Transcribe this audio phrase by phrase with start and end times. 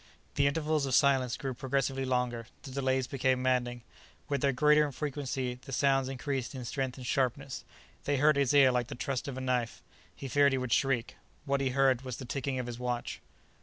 [0.33, 3.83] The intervals of silence grew progressively longer; the delays became maddening.
[4.29, 7.63] With their greater infrequency the sounds increased in strength and sharpness.
[8.05, 9.83] They hurt his ear like the thrust of a knife;
[10.15, 11.17] he feared he would shriek.
[11.45, 13.21] What he heard was the ticking of his watch.